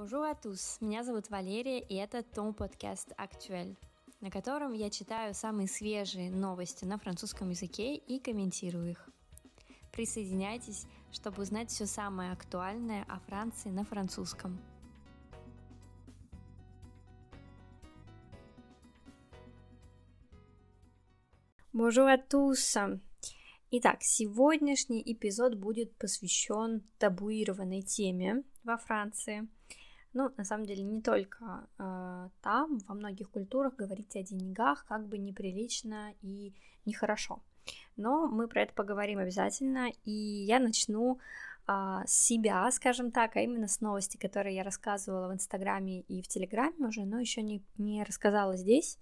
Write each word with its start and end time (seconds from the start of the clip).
Bonjour 0.00 0.24
à 0.24 0.34
tous, 0.34 0.78
меня 0.80 1.04
зовут 1.04 1.28
Валерия, 1.28 1.78
и 1.78 1.94
это 1.94 2.22
Том 2.22 2.54
подкаст 2.54 3.12
«Актуэль», 3.18 3.76
на 4.22 4.30
котором 4.30 4.72
я 4.72 4.88
читаю 4.88 5.34
самые 5.34 5.68
свежие 5.68 6.30
новости 6.30 6.86
на 6.86 6.96
французском 6.96 7.50
языке 7.50 7.96
и 7.96 8.18
комментирую 8.18 8.92
их. 8.92 9.10
Присоединяйтесь, 9.92 10.86
чтобы 11.12 11.42
узнать 11.42 11.68
все 11.68 11.84
самое 11.84 12.32
актуальное 12.32 13.04
о 13.10 13.18
Франции 13.18 13.68
на 13.68 13.84
французском. 13.84 14.58
Bonjour 21.74 22.08
à 22.08 22.16
tous! 22.16 22.74
Итак, 23.70 23.98
сегодняшний 24.00 25.02
эпизод 25.04 25.56
будет 25.56 25.94
посвящен 25.98 26.88
табуированной 26.98 27.82
теме 27.82 28.44
во 28.64 28.78
Франции– 28.78 29.46
ну, 30.12 30.30
на 30.36 30.44
самом 30.44 30.66
деле, 30.66 30.82
не 30.82 31.00
только 31.00 31.68
э, 31.78 32.28
там, 32.42 32.78
во 32.88 32.94
многих 32.94 33.30
культурах 33.30 33.76
говорить 33.76 34.16
о 34.16 34.22
деньгах 34.22 34.84
как 34.86 35.06
бы 35.06 35.18
неприлично 35.18 36.14
и 36.22 36.52
нехорошо. 36.84 37.40
Но 37.96 38.26
мы 38.26 38.48
про 38.48 38.62
это 38.62 38.74
поговорим 38.74 39.18
обязательно, 39.18 39.90
и 40.04 40.10
я 40.10 40.58
начну 40.58 41.18
э, 41.68 41.98
себя, 42.06 42.70
скажем 42.72 43.12
так, 43.12 43.36
а 43.36 43.40
именно 43.40 43.68
с 43.68 43.80
новости, 43.80 44.16
которые 44.16 44.56
я 44.56 44.64
рассказывала 44.64 45.28
в 45.28 45.34
Инстаграме 45.34 46.00
и 46.00 46.22
в 46.22 46.28
Телеграме 46.28 46.88
уже, 46.88 47.04
но 47.04 47.20
еще 47.20 47.42
не, 47.42 47.62
не 47.78 48.02
рассказала 48.02 48.56
здесь, 48.56 48.98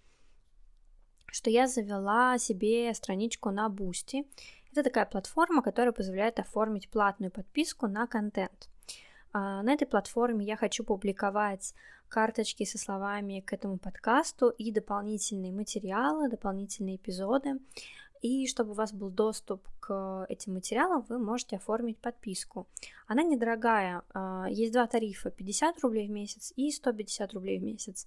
что 1.27 1.49
я 1.49 1.66
завела 1.66 2.38
себе 2.38 2.93
страничку 2.93 3.51
на 3.51 3.69
Бусти. 3.69 4.27
Это 4.73 4.83
такая 4.83 5.07
платформа, 5.07 5.63
которая 5.63 5.93
позволяет 5.93 6.38
оформить 6.38 6.91
платную 6.91 7.30
подписку 7.30 7.87
на 7.87 8.07
контент. 8.07 8.69
А, 9.32 9.62
на 9.62 9.73
этой 9.73 9.87
платформе 9.87 10.45
я 10.45 10.56
хочу 10.56 10.84
публиковать 10.84 11.74
карточки 12.09 12.64
со 12.64 12.78
словами 12.78 13.41
к 13.41 13.52
этому 13.52 13.78
подкасту 13.78 14.48
и 14.48 14.73
дополнительные 14.73 15.52
материалы, 15.52 16.29
дополнительные 16.29 16.96
эпизоды. 16.96 17.59
И 18.20 18.48
чтобы 18.48 18.73
у 18.73 18.74
вас 18.74 18.93
был 18.93 19.10
доступ 19.10 19.62
к 19.80 20.26
этим 20.29 20.54
материалам, 20.54 21.04
вы 21.09 21.18
можете 21.18 21.57
оформить 21.57 21.98
подписку. 21.98 22.66
Она 23.07 23.23
недорогая. 23.23 24.02
А, 24.12 24.46
есть 24.51 24.73
два 24.73 24.87
тарифа, 24.87 25.30
50 25.30 25.80
рублей 25.80 26.09
в 26.09 26.10
месяц 26.10 26.52
и 26.57 26.70
150 26.70 27.32
рублей 27.35 27.59
в 27.59 27.63
месяц. 27.63 28.07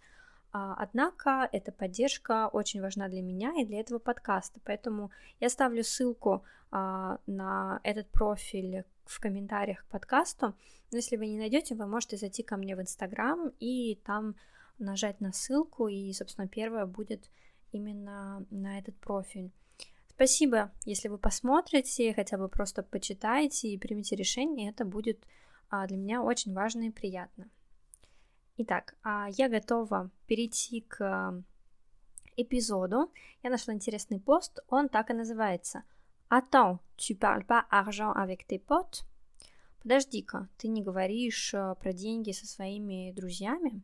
А, 0.53 0.75
однако 0.77 1.47
эта 1.51 1.71
поддержка 1.71 2.47
очень 2.47 2.81
важна 2.81 3.07
для 3.07 3.21
меня 3.21 3.53
и 3.59 3.65
для 3.65 3.79
этого 3.79 3.99
подкаста, 3.99 4.59
поэтому 4.63 5.11
я 5.39 5.49
ставлю 5.49 5.83
ссылку 5.83 6.43
на 6.71 7.81
этот 7.83 8.07
профиль 8.07 8.85
в 9.03 9.19
комментариях 9.19 9.81
к 9.83 9.87
подкасту. 9.87 10.55
Но 10.91 10.97
если 10.97 11.17
вы 11.17 11.27
не 11.27 11.37
найдете, 11.37 11.75
вы 11.75 11.85
можете 11.85 12.15
зайти 12.15 12.43
ко 12.43 12.55
мне 12.55 12.77
в 12.77 12.81
Инстаграм 12.81 13.51
и 13.59 13.99
там 14.05 14.35
нажать 14.79 15.21
на 15.21 15.31
ссылку, 15.31 15.87
и, 15.87 16.11
собственно, 16.13 16.47
первое 16.47 16.85
будет 16.85 17.29
именно 17.71 18.45
на 18.49 18.79
этот 18.79 18.95
профиль. 18.97 19.51
Спасибо, 20.09 20.71
если 20.85 21.07
вы 21.07 21.17
посмотрите, 21.17 22.13
хотя 22.13 22.37
бы 22.37 22.47
просто 22.47 22.83
почитаете 22.83 23.69
и 23.69 23.77
примите 23.77 24.15
решение, 24.15 24.69
это 24.69 24.85
будет 24.85 25.25
а, 25.69 25.87
для 25.87 25.97
меня 25.97 26.21
очень 26.21 26.53
важно 26.53 26.83
и 26.83 26.91
приятно. 26.91 27.49
Итак, 28.63 28.95
а, 29.03 29.27
я 29.31 29.49
готова 29.49 30.09
перейти 30.27 30.81
к 30.81 31.43
эпизоду. 32.37 33.11
Я 33.43 33.49
нашла 33.49 33.73
интересный 33.73 34.19
пост, 34.19 34.59
он 34.67 34.89
так 34.89 35.09
и 35.09 35.13
называется– 35.13 35.83
Attends, 36.31 36.79
tu 36.95 37.13
parles 37.13 37.43
pas 37.43 37.65
argent 37.69 38.13
avec 38.13 38.47
tes 38.47 38.57
potes? 38.57 39.03
Подожди-ка, 39.83 40.47
ты 40.57 40.69
не 40.69 40.81
говоришь 40.81 41.53
э, 41.53 41.75
про 41.77 41.91
деньги 41.91 42.31
со 42.31 42.47
своими 42.47 43.11
друзьями? 43.11 43.81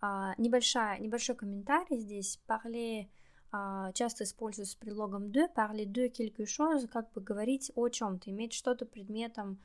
А, 0.00 0.34
небольшая, 0.38 1.00
небольшой 1.00 1.34
комментарий 1.34 1.98
здесь. 1.98 2.38
Parler 2.46 3.08
а, 3.50 3.92
часто 3.92 4.22
используется 4.22 4.74
с 4.74 4.76
предлогом 4.76 5.32
de, 5.32 5.52
parler 5.52 5.84
de 5.84 6.08
quelque 6.10 6.44
chose, 6.44 6.86
как 6.86 7.10
бы 7.10 7.20
говорить 7.20 7.72
о 7.74 7.88
чем-то, 7.88 8.30
иметь 8.30 8.52
что-то 8.52 8.86
предметом 8.86 9.58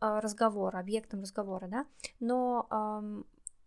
разговора, 0.00 0.78
объектом 0.78 1.20
разговора, 1.20 1.68
да. 1.68 1.86
Но 2.20 2.66
а, 2.70 3.02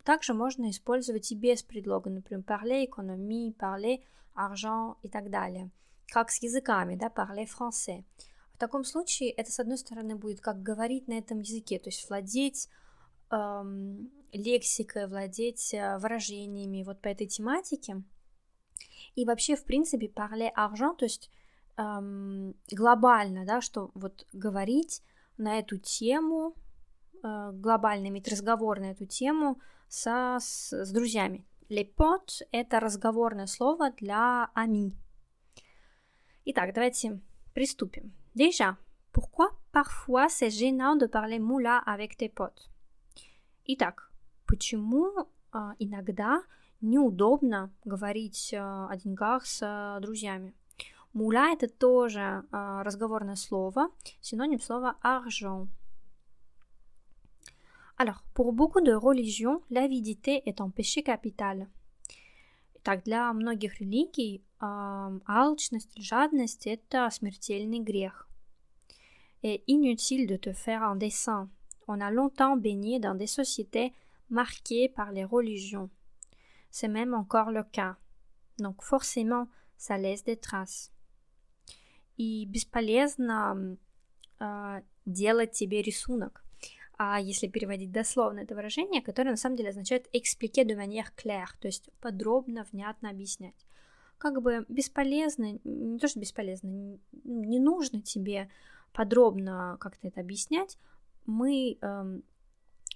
также 0.04 0.34
можно 0.34 0.70
использовать 0.70 1.32
и 1.32 1.36
без 1.36 1.64
предлога, 1.64 2.10
например, 2.10 2.44
parler 2.46 2.88
économie, 2.88 3.56
parler 3.56 4.02
argent 4.36 4.96
и 5.04 5.10
так 5.10 5.30
далее 5.30 5.72
как 6.12 6.30
с 6.30 6.44
языками, 6.44 6.96
да, 6.96 7.08
parler 7.08 7.48
français. 7.48 8.04
В 8.54 8.58
таком 8.58 8.84
случае 8.84 9.32
это, 9.32 9.52
с 9.52 9.60
одной 9.60 9.78
стороны, 9.78 10.16
будет 10.16 10.42
как 10.42 10.62
говорить 10.62 11.08
на 11.08 11.14
этом 11.14 11.40
языке, 11.40 11.80
то 11.80 11.90
есть 11.90 12.08
владеть 12.10 12.70
эм, 13.32 14.12
лексикой, 14.34 15.08
владеть 15.08 15.74
э, 15.74 15.98
выражениями 15.98 16.84
вот 16.84 17.02
по 17.02 17.08
этой 17.08 17.28
тематике. 17.28 18.04
И 19.16 19.26
вообще, 19.26 19.56
в 19.56 19.64
принципе, 19.64 20.08
parler 20.08 20.52
argent, 20.56 20.98
то 20.98 21.06
есть 21.06 21.32
эм, 21.78 22.56
глобально, 22.70 23.46
да, 23.46 23.62
что 23.62 23.90
вот 23.94 24.28
говорить 24.34 25.02
на 25.42 25.60
эту 25.60 25.78
тему, 25.78 26.56
э, 27.24 27.52
глобально 27.54 28.08
иметь 28.08 28.28
разговор 28.28 28.80
на 28.80 28.92
эту 28.92 29.06
тему 29.06 29.60
со, 29.88 30.38
с, 30.40 30.72
с 30.72 30.92
друзьями. 30.92 31.46
Potes— 31.70 32.44
это 32.52 32.80
разговорное 32.80 33.48
слово 33.48 33.92
для 33.92 34.50
ami, 34.56 34.94
Итак, 36.44 36.74
давайте 36.74 37.22
приступим. 37.54 38.12
Déjà, 38.34 38.78
pourquoi 39.12 39.52
parfois 39.72 40.28
c'est 40.28 40.50
gênant 40.50 40.96
de 40.96 41.06
parler 41.06 41.40
moula 41.40 41.78
avec 41.78 42.18
tes 42.18 42.30
potes? 42.30 42.70
Итак, 43.66 44.12
почему 44.48 45.28
а, 45.52 45.76
иногда 45.78 46.44
неудобно 46.82 47.72
говорить 47.86 48.54
а, 48.54 48.88
о 48.90 48.98
деньгах 48.98 49.46
с 49.46 50.00
друзьями? 50.02 50.56
Муля 51.13 51.53
это 51.53 51.69
тоже 51.69 52.45
а, 52.53 52.83
разговорное 52.83 53.37
слово, 53.37 53.89
синоним 54.21 54.61
слова 54.61 54.97
argent. 55.03 55.69
Alors, 57.97 58.23
pour 58.35 58.53
beaucoup 58.53 58.83
de 58.83 58.93
religions, 58.93 59.63
l'avidité 59.71 60.43
est 60.45 60.61
un 60.61 60.69
péché 60.69 61.03
capital. 61.03 61.69
Так, 62.83 63.03
для 63.05 63.33
многих 63.33 63.81
религий 63.81 64.45
э, 64.61 65.21
алчность 65.27 65.97
или 65.97 66.05
жадность – 66.05 66.65
это 66.67 67.09
смертельный 67.11 67.81
грех. 67.81 68.29
Et 69.43 69.65
inutile 69.67 70.27
de 70.27 70.37
te 70.37 70.53
faire 70.53 70.83
un 70.83 70.97
dessin. 70.97 71.49
On 71.89 72.01
a 72.01 72.11
longtemps 72.11 72.57
baigné 72.57 73.01
dans 73.01 73.15
des 73.15 73.27
sociétés 73.27 73.93
marquées 74.29 74.89
par 74.89 75.11
les 75.13 75.25
religions. 75.25 75.89
C'est 76.71 76.89
même 76.89 77.15
encore 77.15 77.51
le 77.51 77.65
cas. 77.65 77.97
Donc 78.59 78.83
forcément, 78.83 79.49
ça 79.77 79.99
laisse 79.99 80.25
des 80.25 80.37
traces. 80.37 80.93
И 82.18 82.46
бесполезно 82.46 83.78
э, 84.40 84.82
делать 85.06 85.52
тебе 85.52 85.82
рисунок. 85.82 86.44
а 87.04 87.20
если 87.20 87.48
переводить 87.48 87.92
дословно 87.92 88.42
это 88.42 88.54
выражение, 88.54 89.02
которое 89.02 89.32
на 89.32 89.38
самом 89.38 89.56
деле 89.56 89.70
означает 89.70 90.08
expliquer 90.14 90.66
de 90.66 90.76
manière 90.76 91.08
claire, 91.18 91.50
то 91.60 91.68
есть 91.68 91.90
подробно, 92.00 92.64
внятно 92.72 93.10
объяснять. 93.10 93.66
Как 94.20 94.40
бы 94.40 94.66
бесполезно, 94.70 95.60
не 95.64 95.98
то 95.98 96.08
что 96.08 96.20
бесполезно, 96.20 97.00
не 97.24 97.60
нужно 97.60 98.04
тебе 98.04 98.52
подробно 98.94 99.78
как-то 99.80 100.10
это 100.10 100.22
объяснять. 100.22 100.78
Мы 101.26 101.80
э, 101.82 102.20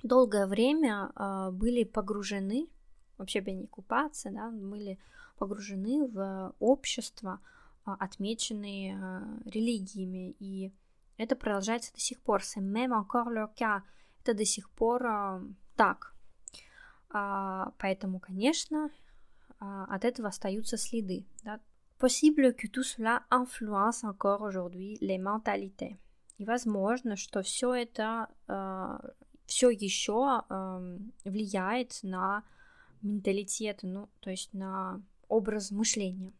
долгое 0.04 0.46
время 0.46 1.12
э, 1.16 1.50
были 1.52 1.84
погружены, 1.84 2.68
вообще 3.18 3.42
бы 3.42 3.54
не 3.54 3.66
купаться, 3.66 4.30
да, 4.30 4.52
были 4.52 5.00
погружены 5.38 6.08
в 6.08 6.54
общество, 6.60 7.40
э, 7.86 7.92
отмеченные 8.00 9.00
э, 9.00 9.50
религиями, 9.50 10.36
и 10.40 10.74
это 11.18 11.36
продолжается 11.36 11.94
до 11.94 12.00
сих 12.00 12.22
пор. 12.22 12.42
C'est 12.42 12.62
même. 12.62 12.92
Это 14.22 14.34
до 14.34 14.46
сих 14.46 14.70
пор 14.72 15.06
а, 15.06 15.42
так. 15.76 16.16
А, 17.10 17.74
поэтому, 17.78 18.20
конечно, 18.20 18.90
а, 19.60 19.86
от 19.86 20.04
этого 20.04 20.30
остаются 20.30 20.78
следы. 20.78 21.26
Да? 21.44 21.60
Possible 22.00 22.54
que 22.54 22.68
tout 22.68 22.84
cela 22.84 23.24
influence 23.32 24.04
encore 24.04 24.42
aujourd'hui 24.42 24.98
les 25.00 25.18
mentalités. 25.18 25.98
И 26.38 26.44
возможно, 26.44 27.16
что 27.16 27.42
все 27.44 27.74
это 27.74 28.28
а, 28.48 29.00
все 29.46 29.70
еще 29.70 30.44
а, 30.50 30.82
влияет 31.24 32.00
на 32.04 32.44
менталитет, 33.02 33.80
ну, 33.84 34.10
то 34.20 34.32
есть 34.32 34.54
на 34.54 35.02
образ 35.30 35.72
мышления. 35.72 36.34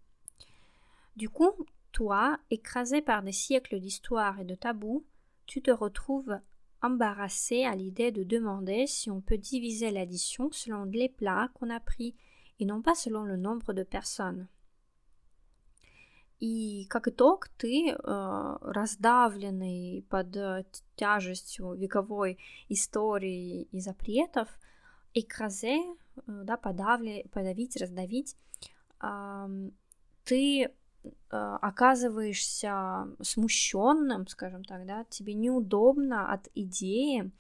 Du 1.17 1.29
coup, 1.29 1.67
Toi, 1.93 2.39
écrasé 2.51 3.03
par 3.03 3.23
des 3.23 3.33
siècles 3.33 3.81
d'histoire 3.81 4.39
et 4.41 4.45
de 4.45 4.55
tabous, 4.55 5.05
tu 5.47 5.61
te 5.61 5.71
retrouves 5.71 6.39
embarrassé 6.83 7.65
à 7.65 7.75
l'idée 7.75 8.13
de 8.13 8.23
demander 8.23 8.87
si 8.87 9.11
on 9.11 9.21
peut 9.21 9.37
diviser 9.37 9.91
l'addition 9.91 10.51
selon 10.53 10.85
les 10.85 11.09
plats 11.09 11.51
qu'on 11.55 11.69
a 11.69 11.81
pris 11.81 12.15
et 12.59 12.65
non 12.65 12.81
pas 12.81 12.95
selon 12.95 13.25
le 13.25 13.37
nombre 13.37 13.73
de 13.73 13.83
personnes. 13.83 14.47
И 16.43 16.87
как 16.89 17.07
итог, 17.07 17.49
ты 17.59 17.91
э, 17.91 17.97
раздавленный 18.63 20.07
под 20.09 20.39
тяжестью 20.97 21.75
вековой 21.75 22.39
истории 22.71 23.69
и 23.71 23.81
запретов, 23.81 24.49
экразе, 25.13 25.77
э, 25.77 26.43
да, 26.45 26.57
подавли, 26.57 27.29
подавить, 27.31 27.77
раздавить, 27.77 28.37
э, 29.03 29.71
ты 30.25 30.63
э, 30.63 30.71
оказываешься 31.30 33.08
смущенным, 33.22 34.28
скажем 34.28 34.64
так, 34.64 34.86
да, 34.86 35.06
тебе 35.10 35.34
неудобно 35.34 36.32
от 36.32 36.50
идеи 36.56 37.32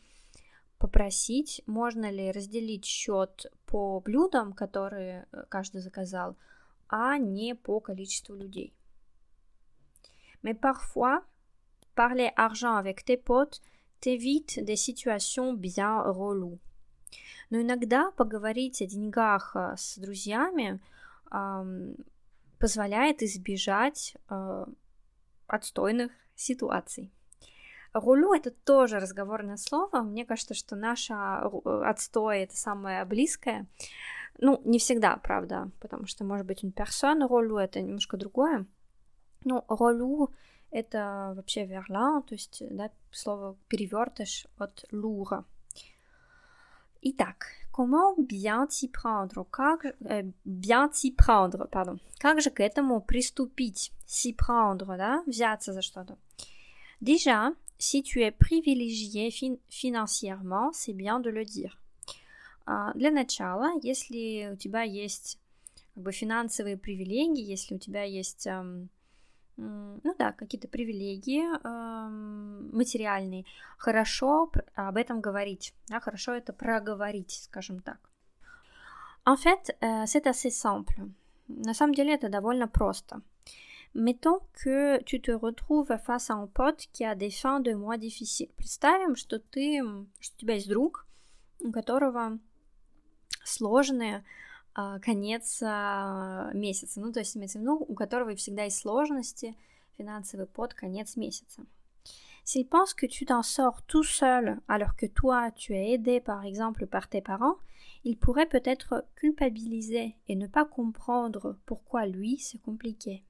попросить, 0.77 1.61
можно 1.65 2.11
ли 2.11 2.31
разделить 2.31 2.85
счет 2.85 3.45
по 3.65 3.99
блюдам, 3.99 4.53
которые 4.53 5.27
э, 5.31 5.43
каждый 5.49 5.81
заказал, 5.81 6.35
а 6.87 7.17
не 7.17 7.55
по 7.55 7.79
количеству 7.79 8.35
людей. 8.35 8.73
Mais 10.43 10.53
parfois, 10.53 11.23
parler 11.95 12.31
argent 12.35 12.77
avec 12.77 13.03
tes 13.03 13.17
potes 13.17 13.61
t'évite 13.99 14.63
des 14.63 14.75
situations 14.75 15.53
bien 15.53 16.03
reloues. 16.03 16.59
Но 17.49 17.61
иногда 17.61 18.11
поговорить 18.11 18.81
о 18.81 18.85
деньгах 18.85 19.55
э, 19.55 19.75
с 19.77 19.97
друзьями 19.97 20.79
позволяет 22.65 23.21
избежать 23.21 24.17
э, 24.27 24.65
отстойных 25.45 26.11
ситуаций. 26.35 27.11
Рулю 27.93 28.33
это 28.33 28.49
тоже 28.49 28.99
разговорное 28.99 29.57
слово. 29.57 30.01
Мне 30.01 30.25
кажется, 30.25 30.55
что 30.55 30.75
наша 30.75 31.47
отстой 31.87 32.39
это 32.39 32.57
самое 32.57 33.05
близкое. 33.05 33.67
Ну, 34.39 34.59
не 34.65 34.79
всегда, 34.79 35.17
правда, 35.17 35.69
потому 35.79 36.07
что, 36.07 36.23
может 36.23 36.47
быть, 36.47 36.63
personne 36.63 37.27
ролю 37.27 37.57
это 37.57 37.81
немножко 37.81 38.17
другое. 38.17 38.65
Ну, 39.43 39.63
ролю 39.67 40.31
это 40.71 41.33
вообще 41.35 41.67
верла, 41.67 42.23
то 42.23 42.33
есть, 42.33 42.63
да, 42.71 42.89
слово 43.11 43.57
перевертыш 43.67 44.47
от 44.57 44.85
лура. 44.91 45.45
Итак, 47.07 47.45
comment 47.71 48.15
bien 48.17 48.65
t'y 48.65 48.87
prendre? 48.87 49.45
Как 49.51 49.85
э, 50.09 50.23
bien 50.43 50.89
t'y 50.89 51.11
prendre, 51.11 51.67
pardon. 51.69 51.99
Как 52.17 52.41
же 52.41 52.49
к 52.49 52.59
этому 52.59 52.99
приступить? 52.99 53.91
S'y 54.07 54.33
prendre, 54.33 54.97
да, 54.97 55.23
взяться 55.27 55.71
за 55.71 55.83
что-то. 55.83 56.17
Déjà, 56.99 57.53
si 57.77 58.01
tu 58.01 58.23
es 58.23 58.31
privilégié 58.31 59.29
fin 59.29 59.57
financièrement, 59.69 60.71
c'est 60.73 60.93
bien 60.93 61.19
de 61.19 61.29
le 61.29 61.45
dire. 61.45 61.77
Uh, 62.65 62.91
для 62.95 63.11
начала, 63.11 63.73
если 63.83 64.49
у 64.53 64.55
тебя 64.55 64.81
есть 64.81 65.37
как 65.93 66.03
бы 66.03 66.11
финансовые 66.11 66.77
привилегии, 66.77 67.43
если 67.43 67.75
у 67.75 67.77
тебя 67.77 68.01
есть 68.01 68.47
um, 68.47 68.87
ну 69.57 70.15
да, 70.17 70.31
какие-то 70.33 70.67
привилегии 70.67 71.43
э, 71.43 72.09
материальные, 72.75 73.45
хорошо 73.77 74.51
об 74.75 74.97
этом 74.97 75.21
говорить, 75.21 75.73
да, 75.87 75.99
хорошо 75.99 76.33
это 76.33 76.53
проговорить, 76.53 77.43
скажем 77.43 77.79
так. 77.79 77.99
En 79.25 79.37
fait, 79.37 79.75
euh, 79.81 80.05
c'est 80.05 80.27
assez 80.27 80.51
simple. 80.51 81.11
На 81.47 81.73
самом 81.73 81.93
деле 81.93 82.13
это 82.13 82.29
довольно 82.29 82.67
просто. 82.67 83.21
Mettons 83.93 84.41
que 84.53 85.01
tu 85.03 85.21
te 85.21 85.31
retrouves 85.31 85.97
face 86.05 86.29
à 86.29 86.35
un 86.35 86.47
pote 86.47 86.87
qui 86.91 87.05
a 87.05 87.15
des 87.15 87.31
fins 87.31 87.61
de 87.61 87.73
mois 87.73 87.97
difficiles. 87.97 88.51
Представим, 88.57 89.15
что 89.15 89.39
ты, 89.39 89.81
что 90.19 90.35
у 90.35 90.39
тебя 90.39 90.55
есть 90.55 90.67
друг, 90.67 91.07
у 91.61 91.71
которого 91.71 92.39
сложные 93.45 94.17
а, 94.17 94.23
конец 95.01 95.61
а, 95.63 96.51
месяца. 96.53 96.99
Ну, 96.99 97.11
то 97.11 97.19
есть, 97.19 97.35
имеется 97.37 97.59
в 97.59 97.61
виду, 97.61 97.77
у 97.77 97.95
которого 97.95 98.35
всегда 98.35 98.63
есть 98.63 98.79
сложности 98.79 99.55
финансовые 99.97 100.47
под 100.47 100.73
конец 100.73 101.15
месяца. 101.15 101.65
S'il 102.43 102.67
pense 102.67 102.93
que 102.93 103.07
tu 103.07 103.25
t'en 103.25 103.41
sors 103.41 103.81
tout 103.87 104.03
seul 104.03 104.59
alors 104.67 104.95
que 104.95 105.07
toi 105.07 105.49
tu 105.49 105.73
es 105.73 105.93
aidé 105.93 106.19
par 106.19 106.45
exemple 106.45 106.85
par 106.85 107.07
tes 107.07 107.21
parents, 107.21 107.57
il 108.03 108.17
pourrait 108.19 108.47
peut-être 108.47 109.03
culpabiliser 109.15 110.15
et 110.27 110.35
ne 110.35 110.45
pas 110.45 110.63
comprendre 110.63 111.57
pourquoi 111.65 112.05
lui 112.05 112.37
c'est 112.37 112.61
compliqué. 112.61 113.23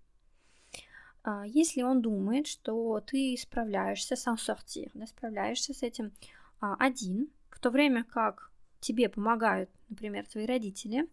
Если 1.45 1.81
он 1.81 2.01
думает, 2.01 2.45
что 2.45 2.99
ты 2.99 3.35
справляешься 3.37 4.15
сам 4.15 4.37
сортир, 4.37 4.91
да, 4.93 5.07
справляешься 5.07 5.73
с 5.73 5.81
этим 5.81 6.11
один, 6.59 7.29
в 7.49 7.59
то 7.59 7.71
время 7.71 8.03
как 8.03 8.51
тебе 8.79 9.09
помогают, 9.09 9.69
например, 9.89 10.27
твои 10.27 10.45
родители, 10.45 11.09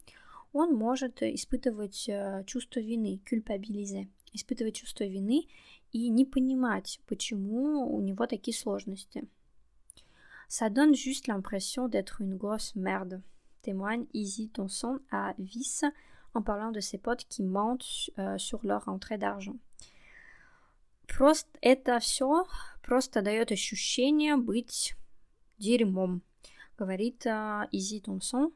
он 0.53 0.75
может 0.75 1.21
испытывать 1.21 2.09
чувство 2.45 2.79
вины, 2.79 3.21
кульпабилизе, 3.27 4.07
испытывать 4.33 4.75
чувство 4.75 5.03
вины 5.03 5.47
и 5.91 6.09
не 6.09 6.25
понимать, 6.25 7.00
почему 7.07 7.94
у 7.95 8.01
него 8.01 8.25
такие 8.27 8.56
сложности. 8.56 9.27
Ça 10.50 10.69
donne 10.69 10.95
juste 10.95 11.27
l'impression 11.27 11.89
d'être 11.89 12.21
une 12.21 12.38
grosse 12.38 12.74
merde, 12.75 13.21
témoigne 13.62 14.07
Izzy 14.13 14.47
Tonson 14.47 15.00
à 15.12 15.33
Vice 15.38 15.83
en 16.33 16.41
parlant 16.41 16.71
de 16.71 16.79
ses 16.79 16.97
potes 16.97 17.25
qui 17.27 17.44
mentent 17.44 18.09
euh, 18.18 18.38
sur 18.38 18.65
leur 18.65 18.88
entrée 18.88 19.18
d'argent. 19.18 19.57
Просто 21.07 21.50
это 21.62 22.00
все 22.00 22.45
просто 22.83 23.21
дает 23.21 23.51
ощущение 23.51 24.38
быть 24.38 24.95
дерьмом, 25.57 26.21
говорит 26.77 27.25
uh, 27.25 27.68
Изи 27.71 28.01
Томсон, 28.01 28.45
uh, 28.45 28.53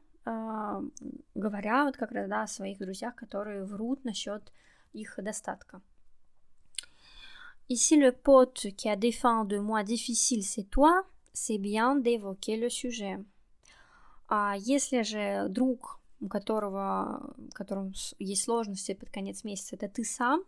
говоря 1.35 1.85
вот 1.85 1.97
как 1.97 2.11
раз 2.11 2.29
да, 2.29 2.43
о 2.43 2.47
своих 2.47 2.79
друзьях, 2.79 3.15
которые 3.15 3.63
врут 3.63 4.03
насчет 4.03 4.51
их 4.93 5.19
достатка. 5.21 5.81
Ici, 7.69 7.97
le 7.97 8.13
pote 8.13 8.71
qui 8.77 8.87
a 8.87 8.95
des 8.95 9.11
fins 9.11 9.43
de 9.43 9.59
mois 9.59 9.83
difficiles, 9.83 10.43
c'est 10.43 10.69
toi, 10.69 11.03
c'est 11.33 11.57
bien 11.57 11.97
d'évoquer 11.97 12.55
le 12.55 12.69
sujet. 12.69 13.25
А 14.29 14.55
если 14.57 15.01
же 15.03 15.47
друг, 15.49 15.99
у 16.21 16.29
которого, 16.29 17.33
у 17.37 17.49
которого 17.51 17.91
есть 18.19 18.43
сложности 18.43 18.93
под 18.93 19.09
конец 19.09 19.43
месяца, 19.43 19.75
это 19.75 19.89
ты 19.89 20.05
сам, 20.05 20.43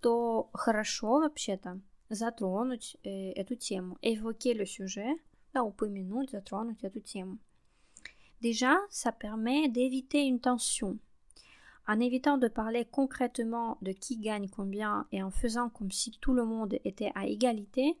то 0.00 0.50
хорошо 0.52 1.20
вообще-то 1.20 1.80
затронуть 2.08 2.96
э, 3.02 3.32
эту 3.32 3.54
тему. 3.54 3.96
Évoquer 4.02 4.64
sujet, 4.64 5.18
да, 5.52 5.62
упомянуть, 5.62 6.30
затронуть 6.30 6.82
эту 6.82 7.00
тему. 7.00 7.38
Déjà, 8.41 8.77
ça 8.89 9.11
permet 9.11 9.69
d'éviter 9.69 10.23
une 10.23 10.39
tension. 10.39 10.97
En 11.87 11.99
évitant 11.99 12.37
de 12.37 12.47
parler 12.47 12.85
concrètement 12.85 13.77
de 13.81 13.91
qui 13.91 14.17
gagne 14.17 14.49
combien 14.49 15.07
et 15.11 15.21
en 15.21 15.31
faisant 15.31 15.69
comme 15.69 15.91
si 15.91 16.11
tout 16.21 16.33
le 16.33 16.45
monde 16.45 16.79
était 16.85 17.11
à 17.15 17.25
égalité, 17.25 17.99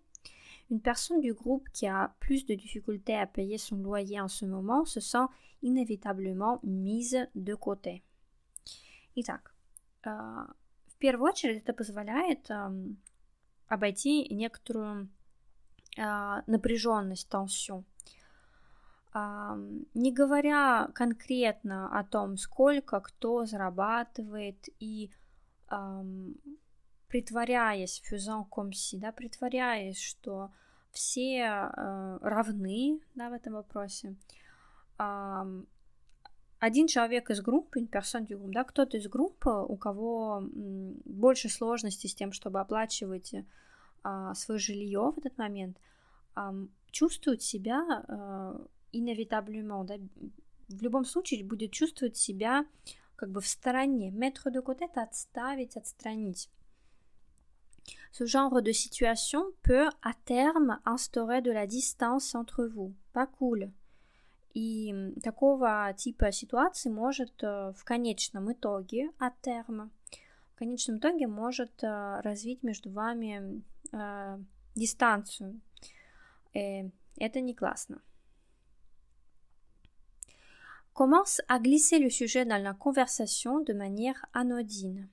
une 0.71 0.81
personne 0.81 1.19
du 1.19 1.33
groupe 1.33 1.67
qui 1.73 1.85
a 1.87 2.15
plus 2.19 2.45
de 2.45 2.55
difficultés 2.55 3.15
à 3.15 3.27
payer 3.27 3.57
son 3.57 3.77
loyer 3.77 4.21
en 4.21 4.29
ce 4.29 4.45
moment 4.45 4.85
se 4.85 4.99
sent 4.99 5.27
inévitablement 5.61 6.59
mise 6.63 7.27
de 7.35 7.53
côté. 7.53 8.03
Итак, 9.15 9.53
э, 10.05 10.09
в 10.09 10.97
первую 10.97 11.29
очередь 11.31 11.63
это 11.63 11.73
позволяет 11.73 12.49
э, 12.49 12.69
обойти 13.67 14.33
некоторую 14.33 15.09
э, 15.97 16.41
напряженность, 16.47 17.29
tension. 17.29 17.83
не 19.94 20.12
говоря 20.12 20.88
конкретно 20.94 21.98
о 21.98 22.04
том, 22.04 22.36
сколько 22.36 23.00
кто 23.00 23.46
зарабатывает 23.46 24.68
и 24.78 25.10
притворяясь 27.08 28.02
faisant 28.10 28.46
comme 28.50 28.72
si, 28.72 28.98
да, 28.98 29.12
притворяясь, 29.12 29.98
что 29.98 30.50
все 30.90 31.38
э, 31.38 32.18
равны, 32.20 33.00
да, 33.14 33.30
в 33.30 33.32
этом 33.32 33.54
вопросе. 33.54 34.16
один 36.58 36.86
человек 36.86 37.30
из 37.30 37.40
группы, 37.40 37.86
персон 37.86 38.24
du 38.24 38.50
да, 38.50 38.64
кто-то 38.64 38.96
из 38.96 39.08
группы, 39.08 39.50
у 39.50 39.76
кого 39.76 40.42
больше 41.04 41.48
сложностей 41.48 42.08
с 42.08 42.14
тем, 42.14 42.32
чтобы 42.32 42.60
оплачивать 42.60 43.34
а, 44.02 44.34
свое 44.34 44.58
жилье 44.58 45.12
в 45.14 45.18
этот 45.18 45.36
момент, 45.38 45.78
чувствует 46.90 47.42
себя 47.42 48.04
э, 48.08 48.58
inévitablement, 48.92 49.84
да, 49.84 49.96
в 50.68 50.82
любом 50.82 51.04
случае 51.04 51.44
будет 51.44 51.72
чувствовать 51.72 52.16
себя 52.16 52.66
как 53.16 53.30
бы 53.30 53.40
в 53.40 53.46
стороне. 53.46 54.10
Mettre 54.10 54.50
de 54.50 54.60
côté– 54.60 54.84
это 54.86 55.02
отставить, 55.02 55.76
отстранить. 55.76 56.50
Ce 58.10 58.26
genre 58.26 58.62
de 58.62 58.72
situation 58.72 59.52
peut 59.62 59.88
à 60.02 60.12
terme 60.24 60.80
instaurer 60.84 61.40
de 61.40 61.52
la 61.52 61.66
distance 61.66 62.34
entre 62.34 62.66
vous. 62.66 62.94
Pas 63.12 63.26
cool. 63.26 63.72
И 64.54 65.12
такого 65.22 65.92
типа 65.96 66.32
ситуации 66.32 66.88
может 66.88 67.42
в 67.42 67.84
конечном 67.84 68.50
итоге, 68.50 69.10
à 69.18 69.30
terme, 69.42 69.90
в 70.54 70.58
конечном 70.58 70.96
итоге 70.96 71.26
может 71.26 71.82
развить 71.82 72.62
между 72.62 72.90
вами 72.90 73.62
э, 73.92 74.38
дистанцию. 74.74 75.60
Э, 76.54 76.88
это 77.18 77.40
не 77.42 77.54
классно. 77.54 78.00
commence 80.95 81.41
à 81.47 81.59
glisser 81.59 81.99
le 81.99 82.09
sujet 82.09 82.45
dans 82.45 82.61
la 82.61 82.73
conversation 82.73 83.59
de 83.61 83.73
manière 83.73 84.25
anodine. 84.33 85.07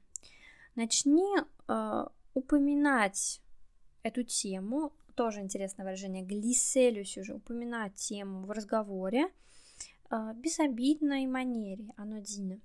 начни 0.78 1.26
э, 1.68 2.06
упоминать 2.34 3.40
эту 4.04 4.22
тему, 4.22 4.92
тоже 5.16 5.40
интересное 5.40 5.84
выражение, 5.84 6.22
глисселюсь 6.22 7.18
уже, 7.18 7.34
упоминать 7.34 7.94
тему 7.94 8.46
в 8.46 8.50
разговоре, 8.52 9.26
э, 10.10 10.32
безобидной 10.34 11.26
манере, 11.26 11.92
анодине. 11.96 12.60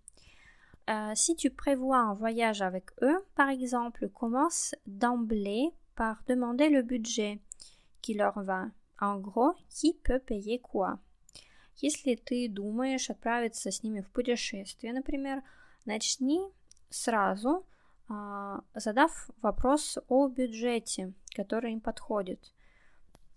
Euh, 0.85 1.15
si 1.15 1.35
tu 1.35 1.49
prévois 1.49 1.97
un 1.97 2.13
voyage 2.13 2.61
avec 2.61 2.91
eux, 3.01 3.25
par 3.35 3.49
exemple, 3.49 4.09
commence 4.09 4.75
d'emblée 4.85 5.71
par 5.95 6.21
demander 6.27 6.69
le 6.69 6.83
budget 6.83 7.39
qui 8.01 8.13
leur 8.13 8.43
va. 8.43 8.67
En 8.99 9.17
gros, 9.17 9.53
qui 9.69 9.93
peut 10.03 10.19
payer 10.19 10.59
quoi. 10.59 10.99
Если 11.80 12.16
ты 12.16 12.48
думаешь 12.48 13.08
отправиться 13.08 13.70
с 13.70 13.82
ними 13.82 14.00
в 14.00 14.10
путешествие, 14.10 14.92
например, 14.92 15.42
начни 15.84 16.40
сразу, 16.90 17.64
а, 18.08 18.62
задав 18.74 19.30
вопрос 19.42 19.98
о 20.08 20.28
бюджете, 20.28 21.12
который 21.34 21.72
им 21.72 21.80
подходит. 21.80 22.52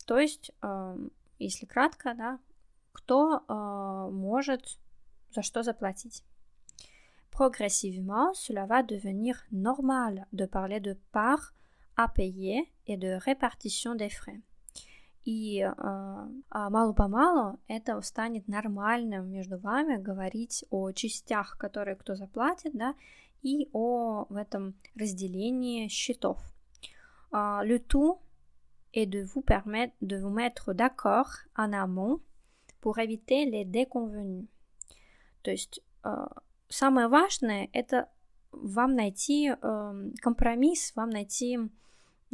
То 0.05 0.17
есть, 0.17 0.51
а, 0.61 0.97
если 1.39 1.65
кратко, 1.65 2.15
да, 2.15 2.39
кто 2.91 3.43
а, 3.47 4.09
может 4.09 4.77
за 5.33 5.41
что 5.43 5.63
заплатить. 5.63 6.23
Progressivement, 7.31 8.33
cela 8.33 8.65
va 8.65 8.83
devenir 8.83 9.45
normal 9.51 10.27
de 10.33 10.45
parler 10.45 10.81
de 10.81 10.97
part 11.13 11.53
à 11.95 12.09
payer 12.09 12.69
et 12.87 12.97
de 12.97 13.13
répartition 13.13 13.95
des 13.95 14.09
frais. 14.09 14.41
И 15.23 15.59
э, 15.61 15.71
а 15.77 16.69
мало-помалу 16.69 17.59
это 17.67 18.01
станет 18.01 18.47
нормальным 18.47 19.29
между 19.29 19.59
вами 19.59 19.97
говорить 19.97 20.65
о 20.71 20.91
частях, 20.91 21.57
которые 21.57 21.95
кто 21.95 22.15
заплатит, 22.15 22.73
да, 22.73 22.95
и 23.43 23.69
о 23.73 24.25
в 24.29 24.35
этом 24.35 24.73
разделении 24.95 25.87
счетов. 25.87 26.39
Euh, 27.33 27.63
le 27.63 27.79
tout 27.79 28.19
est 28.93 29.05
de 29.05 29.23
vous 29.23 29.41
permettre 29.41 29.93
de 30.01 30.17
vous 30.17 30.29
mettre 30.29 30.73
d'accord 30.73 31.31
en 31.55 31.71
amont 31.71 32.19
pour 32.81 32.97
éviter 32.97 33.45
les 33.45 33.63
déconvenus. 33.63 34.47
То 35.43 35.51
есть 35.51 35.81
э, 36.03 36.27
самое 36.67 37.07
важное 37.07 37.69
это 37.73 38.09
вам 38.51 38.95
найти 38.95 39.51
э, 39.51 40.11
компромисс, 40.21 40.93
вам 40.95 41.09
найти 41.09 41.59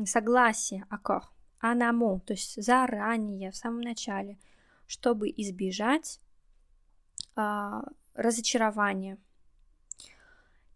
согласие, 0.06 0.86
аккорд, 0.90 1.30
amont, 1.62 2.20
то 2.26 2.34
есть 2.34 2.62
заранее, 2.62 3.52
в 3.52 3.56
самом 3.56 3.82
начале, 3.82 4.38
чтобы 4.88 5.30
избежать 5.30 6.20
э, 7.36 7.82
разочарования. 8.16 9.18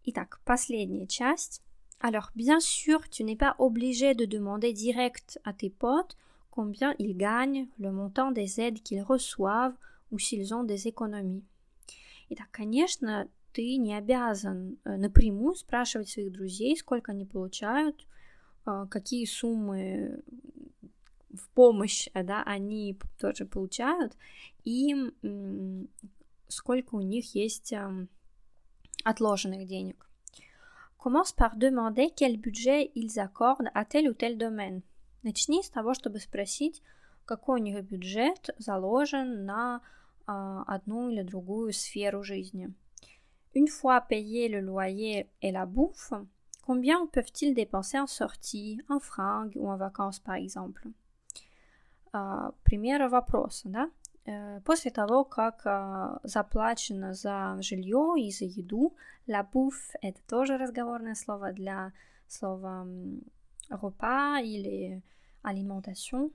Итак, 0.06 0.40
последняя 0.46 1.08
часть. 1.08 1.62
Alors, 2.00 2.32
bien 2.34 2.60
sûr, 2.60 3.08
tu 3.10 3.24
n'es 3.24 3.36
pas 3.36 3.56
obligé 3.60 4.16
de 4.16 4.26
demander 4.26 4.74
direct 4.74 5.40
à 5.44 5.54
tes 5.54 5.70
potes 5.70 6.18
combien 6.50 6.96
ils 6.98 7.16
gagnent, 7.16 7.68
le 7.78 7.92
montant 7.92 8.32
des 8.32 8.60
aides 8.60 8.82
qu'ils 8.82 9.04
reçoivent 9.04 9.76
ou 10.12 10.18
s'ils 10.18 10.54
ont 10.54 10.64
des 10.64 10.88
économies. 10.88 11.44
Итак, 12.30 12.50
конечно, 12.52 13.28
ты 13.54 13.78
не 13.78 13.96
обязан 13.96 14.78
э, 14.84 14.98
напрямую 14.98 15.56
спрашивать 15.56 16.10
своих 16.10 16.32
друзей, 16.32 16.76
сколько 16.78 17.12
они 17.12 17.26
получают, 17.26 18.08
э, 18.66 18.88
какие 18.90 19.26
суммы 19.26 20.24
в 21.34 21.50
помощь, 21.50 22.10
да, 22.14 22.44
они 22.44 22.98
тоже 23.20 23.46
получают, 23.46 24.18
и 24.64 24.96
сколько 26.48 26.96
у 26.96 27.02
них 27.02 27.36
есть 27.36 27.74
отложенных 29.04 29.68
денег. 29.68 30.08
Commence 30.98 31.34
par 31.34 31.56
demander 31.56 32.12
quel 32.16 32.38
budget 32.38 32.92
ils 32.94 33.18
accordent 33.18 33.72
à 33.74 33.86
tel 33.86 34.08
ou 34.08 34.14
tel 34.14 34.38
domaine. 34.38 34.84
Начни 35.24 35.64
с 35.64 35.70
того, 35.70 35.96
чтобы 35.96 36.20
спросить, 36.20 36.84
какой 37.26 37.60
у 37.60 37.64
них 37.64 37.84
бюджет 37.84 38.52
заложен 38.60 39.46
на 39.46 39.82
а, 40.28 40.64
одну 40.68 41.10
или 41.10 41.24
другую 41.24 41.74
сферу 41.74 42.24
жизни. 42.24 42.74
Une 43.56 43.68
fois 43.68 44.02
payé 44.02 44.48
le 44.48 44.62
loyer 44.62 45.28
et 45.42 45.52
la 45.52 45.66
bouffe, 45.66 46.14
combien 46.66 47.06
peuvent-ils 47.08 47.54
dépenser 47.54 48.00
en 48.00 48.08
sortie, 48.08 48.80
en 48.88 49.00
fringues 49.00 49.56
ou 49.56 49.70
en 49.70 49.78
vacances, 49.78 50.20
par 50.20 50.36
exemple 50.36 50.88
uh, 52.14 52.54
Примеры 52.64 53.10
вопроса, 53.10 53.70
да? 53.70 53.92
После 54.66 54.92
того, 54.92 55.24
как 55.24 56.20
заплачено 56.24 57.16
за 57.16 57.58
жилье 57.62 58.14
и 58.18 58.32
за 58.32 58.46
еду, 58.46 58.96
la 59.28 59.44
bouffe– 59.44 59.96
это 60.02 60.20
тоже 60.28 60.58
разговорное 60.58 61.16
слово 61.16 61.54
для 61.54 61.92
слова 62.28 62.86
repas 63.70 64.44
или 64.44 65.02
alimentation. 65.44 66.32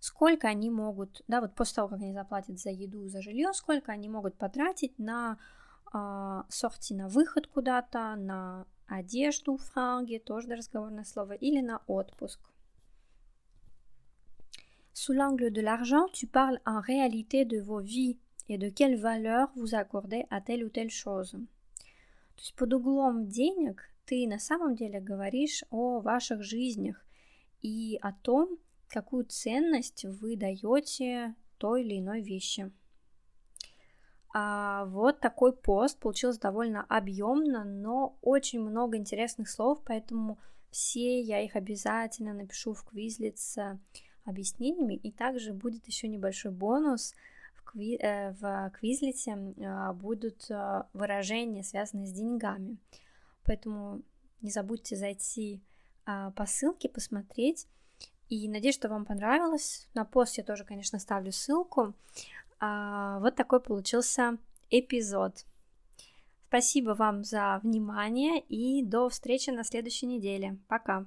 Сколько 0.00 0.48
они 0.48 0.70
могут, 0.70 1.22
да, 1.28 1.40
вот 1.40 1.54
после 1.54 1.76
того, 1.76 1.88
как 1.88 2.00
они 2.00 2.12
заплатят 2.12 2.58
за 2.58 2.70
еду, 2.70 3.08
за 3.08 3.22
жилье, 3.22 3.52
сколько 3.52 3.92
они 3.92 4.08
могут 4.08 4.34
потратить 4.36 4.98
на 4.98 5.38
э, 5.94 6.42
сорти, 6.48 6.94
на 6.94 7.08
выход 7.08 7.46
куда-то, 7.46 8.16
на 8.16 8.66
одежду, 8.88 9.56
франги, 9.56 10.18
тоже 10.18 10.56
разговорное 10.56 11.04
слово, 11.04 11.34
или 11.34 11.60
на 11.60 11.82
отпуск. 11.86 12.40
Sous 15.04 15.14
l'angle 15.14 15.50
de 15.50 15.60
l'argent, 15.60 16.06
tu 16.12 16.28
parles 16.28 16.60
en 16.64 16.80
réalité 16.80 17.44
de 17.44 17.58
vos 17.58 17.80
vies 17.80 18.18
et 18.48 18.56
de 18.56 18.68
quelle 18.68 18.96
valeur 18.96 19.50
vous 19.56 19.74
accordez 19.74 20.26
à 20.30 20.40
telle 20.40 20.64
ou 20.64 20.68
telle 20.68 20.92
chose. 20.92 21.32
То 21.32 22.42
есть 22.42 22.54
под 22.54 22.72
углом 22.72 23.26
денег 23.26 23.82
ты 24.06 24.28
на 24.28 24.38
самом 24.38 24.76
деле 24.76 25.00
говоришь 25.00 25.64
о 25.70 25.98
ваших 25.98 26.44
жизнях 26.44 27.04
и 27.62 27.98
о 28.00 28.12
том, 28.12 28.56
какую 28.86 29.24
ценность 29.24 30.04
вы 30.04 30.36
даете 30.36 31.34
той 31.58 31.82
или 31.82 31.98
иной 31.98 32.20
вещи. 32.20 32.70
А 34.32 34.84
вот 34.84 35.18
такой 35.18 35.52
пост 35.52 35.98
получился 35.98 36.38
довольно 36.38 36.84
объемно, 36.84 37.64
но 37.64 38.16
очень 38.22 38.60
много 38.60 38.98
интересных 38.98 39.50
слов, 39.50 39.82
поэтому 39.84 40.38
все 40.70 41.20
я 41.20 41.40
их 41.40 41.56
обязательно 41.56 42.34
напишу 42.34 42.72
в 42.72 42.84
квизлиц 42.84 43.58
объяснениями. 44.24 44.94
И 44.94 45.10
также 45.10 45.52
будет 45.52 45.86
еще 45.86 46.08
небольшой 46.08 46.52
бонус 46.52 47.14
в, 47.54 47.64
кви 47.64 47.96
э, 47.96 48.32
в 48.32 48.70
квизлите 48.70 49.32
э, 49.32 49.92
будут 49.92 50.50
э, 50.50 50.84
выражения, 50.92 51.62
связанные 51.62 52.06
с 52.06 52.12
деньгами. 52.12 52.78
Поэтому 53.44 54.02
не 54.40 54.50
забудьте 54.50 54.96
зайти 54.96 55.60
по 56.04 56.46
ссылке, 56.46 56.88
посмотреть. 56.88 57.68
И 58.28 58.48
надеюсь, 58.48 58.74
что 58.74 58.88
вам 58.88 59.04
понравилось. 59.04 59.88
На 59.94 60.04
пост 60.04 60.38
я 60.38 60.42
тоже, 60.42 60.64
конечно, 60.64 60.98
ставлю 60.98 61.32
ссылку. 61.32 61.94
А, 62.58 63.18
вот 63.20 63.36
такой 63.36 63.60
получился 63.60 64.38
эпизод. 64.70 65.44
Спасибо 66.48 66.90
вам 66.90 67.24
за 67.24 67.60
внимание 67.62 68.40
и 68.40 68.84
до 68.84 69.08
встречи 69.08 69.50
на 69.50 69.64
следующей 69.64 70.06
неделе. 70.06 70.58
Пока! 70.68 71.06